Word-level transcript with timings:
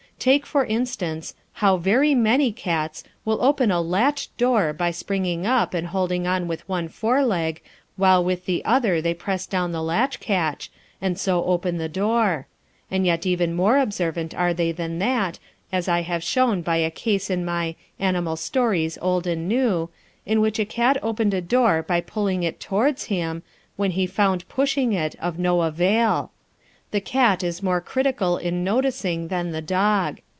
Take 0.21 0.45
for 0.45 0.63
instance, 0.65 1.33
how 1.53 1.77
very 1.77 2.13
many 2.13 2.51
cats 2.51 3.03
will 3.25 3.43
open 3.43 3.71
a 3.71 3.81
latched 3.81 4.37
door 4.37 4.71
by 4.71 4.91
springing 4.91 5.47
up 5.47 5.73
and 5.73 5.87
holding 5.87 6.27
on 6.27 6.47
with 6.47 6.69
one 6.69 6.89
fore 6.89 7.25
leg 7.25 7.59
while 7.95 8.23
with 8.23 8.45
the 8.45 8.63
other 8.63 9.01
they 9.01 9.15
press 9.15 9.47
down 9.47 9.71
the 9.71 9.81
latch 9.81 10.19
catch, 10.19 10.71
and 11.01 11.17
so 11.17 11.43
open 11.45 11.79
the 11.79 11.89
door; 11.89 12.45
and 12.91 13.03
yet 13.07 13.25
even 13.25 13.55
more 13.55 13.79
observant 13.79 14.35
are 14.35 14.53
they 14.53 14.71
than 14.71 14.99
that, 14.99 15.39
as 15.71 15.87
I 15.87 16.01
have 16.03 16.21
shown 16.23 16.61
by 16.61 16.77
a 16.77 16.91
case 16.91 17.31
in 17.31 17.43
my 17.43 17.73
"Animal 17.97 18.35
Stories, 18.35 18.99
Old 19.01 19.25
and 19.25 19.47
New," 19.49 19.89
in 20.23 20.39
which 20.39 20.59
a 20.59 20.65
cat 20.65 20.97
opened 21.01 21.33
a 21.33 21.41
door 21.41 21.81
by 21.81 21.99
pulling 21.99 22.43
it 22.43 22.59
towards 22.59 23.05
him, 23.05 23.41
when 23.75 23.89
he 23.89 24.05
found 24.05 24.47
pushing 24.47 24.93
it 24.93 25.15
of 25.19 25.39
no 25.39 25.63
avail. 25.63 26.31
The 26.91 26.99
cat 26.99 27.41
is 27.41 27.63
more 27.63 27.79
critical 27.79 28.35
in 28.35 28.65
noticing 28.65 29.29
than 29.29 29.51
the 29.51 29.61
dog. 29.61 30.19